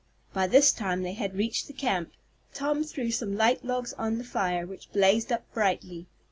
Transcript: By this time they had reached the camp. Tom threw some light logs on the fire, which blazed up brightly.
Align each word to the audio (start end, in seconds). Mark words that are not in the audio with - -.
By 0.33 0.47
this 0.47 0.71
time 0.73 1.03
they 1.03 1.13
had 1.13 1.35
reached 1.35 1.67
the 1.67 1.73
camp. 1.73 2.13
Tom 2.55 2.83
threw 2.83 3.11
some 3.11 3.37
light 3.37 3.63
logs 3.63 3.93
on 3.99 4.17
the 4.17 4.23
fire, 4.23 4.65
which 4.65 4.91
blazed 4.91 5.31
up 5.31 5.43
brightly. 5.53 6.07